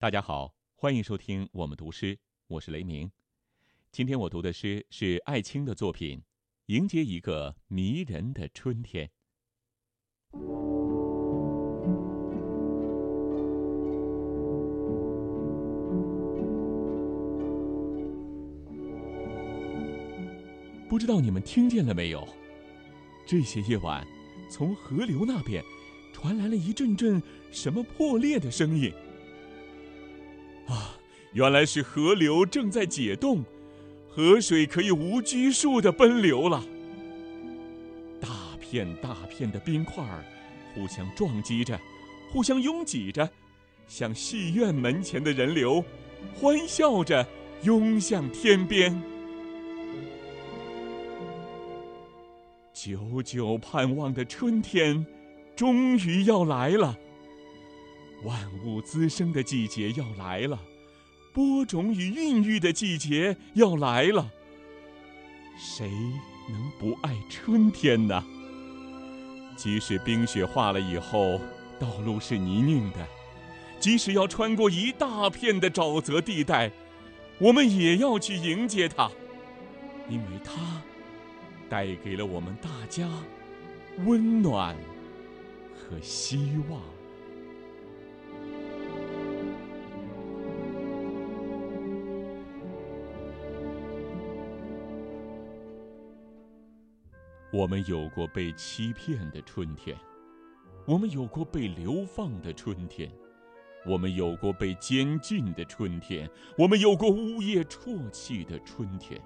[0.00, 3.10] 大家好，欢迎收听我们读诗，我是雷鸣。
[3.90, 6.20] 今天我读的诗是艾青的作品
[6.66, 9.10] 《迎接一个迷人的春天》。
[20.88, 22.24] 不知道你们听见了没有？
[23.26, 24.06] 这些夜晚，
[24.48, 25.60] 从河流那边
[26.12, 27.20] 传来了一阵阵
[27.50, 28.92] 什么破裂的声音。
[30.68, 30.96] 啊，
[31.32, 33.44] 原来是河流正在解冻，
[34.08, 36.64] 河水可以无拘束地奔流了。
[38.20, 38.28] 大
[38.60, 40.24] 片大片的冰块儿
[40.74, 41.78] 互相撞击着，
[42.30, 43.28] 互相拥挤着，
[43.86, 45.82] 像戏院门前的人流，
[46.34, 47.26] 欢笑着
[47.62, 49.00] 涌向天边。
[52.74, 55.04] 久久盼望的春天，
[55.56, 56.96] 终于要来了。
[58.24, 60.58] 万物滋生的季节要来了，
[61.32, 64.30] 播种与孕育的季节要来了。
[65.56, 65.90] 谁
[66.48, 68.24] 能不爱春天呢？
[69.56, 71.40] 即使冰雪化了以后，
[71.78, 72.98] 道路是泥泞的；
[73.80, 76.70] 即使要穿过一大片的沼泽地带，
[77.38, 79.10] 我们也要去迎接它，
[80.08, 80.52] 因为它。
[81.70, 83.06] 带给了我们大家
[84.06, 84.74] 温暖
[85.74, 86.80] 和希望。
[97.50, 99.96] 我们有过被欺骗的春天，
[100.84, 103.10] 我们有过被流放的春天，
[103.86, 109.18] 我们有过被监禁的春天，我们有过呜咽啜泣的春天。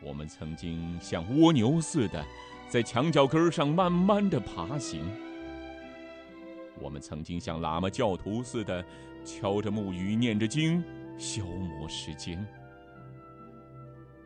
[0.00, 2.24] 我们曾经像蜗牛似的，
[2.68, 5.02] 在墙角根上慢慢的爬行；
[6.80, 8.84] 我们曾经像喇嘛教徒似的，
[9.24, 10.80] 敲着木鱼念着经，
[11.18, 12.46] 消磨时间。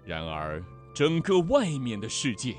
[0.04, 0.62] 然而，
[0.96, 2.54] 整个外面的世界，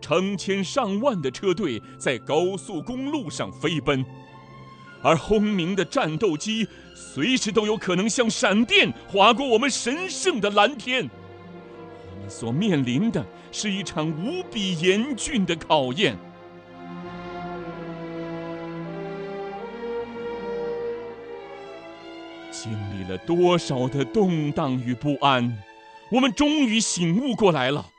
[0.00, 4.06] 成千上万的车队在高速公路上飞奔，
[5.02, 11.10] 而轰鸣的战斗机随时都有可能像闪电划过我们神圣的蓝天。
[12.14, 16.16] 我们所面临的是一场无比严峻的考验。
[22.52, 25.58] 经历了多少的动荡与不安，
[26.12, 27.90] 我们终于醒悟过来了，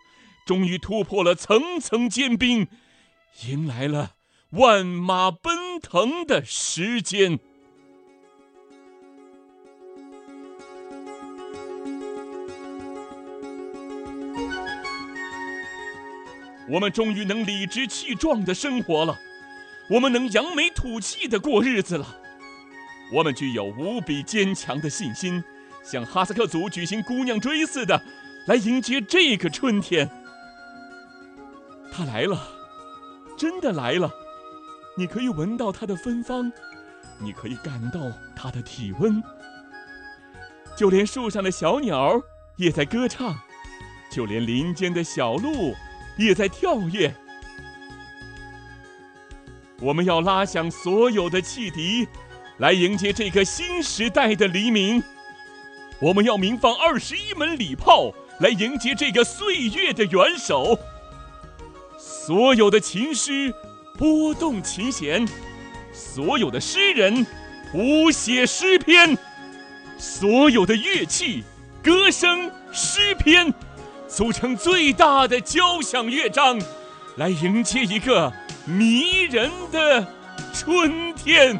[0.45, 2.67] 终于突破了层层坚冰，
[3.47, 4.11] 迎来了
[4.51, 7.39] 万马奔腾的时间。
[16.69, 19.17] 我们终于能理直气壮的生活了，
[19.89, 22.21] 我们能扬眉吐气的过日子了，
[23.11, 25.43] 我们具有无比坚强的信心，
[25.83, 28.01] 像哈萨克族举行姑娘追似的，
[28.47, 30.09] 来迎接这个春天。
[31.91, 32.47] 它来了，
[33.37, 34.11] 真的来了，
[34.97, 36.51] 你可以闻到它的芬芳，
[37.19, 39.21] 你可以感到它的体温，
[40.75, 42.21] 就连树上的小鸟
[42.55, 43.37] 也在歌唱，
[44.09, 45.73] 就连林间的小鹿。
[46.15, 47.11] 也在跳跃。
[49.79, 52.07] 我们要拉响所有的汽笛，
[52.59, 55.01] 来迎接这个新时代的黎明。
[55.99, 60.77] 我们要鸣放二十一门礼炮，来迎接这个岁月的元首。
[61.97, 63.53] 所有的琴师
[63.97, 65.27] 拨动琴弦，
[65.93, 67.25] 所有的诗人
[67.71, 69.17] 谱写诗篇，
[69.97, 71.43] 所有的乐器、
[71.81, 73.53] 歌声、诗篇。
[74.05, 76.61] 组成最大的交响乐章，
[77.17, 78.31] 来迎接一个
[78.65, 80.05] 迷人的
[80.53, 81.59] 春天。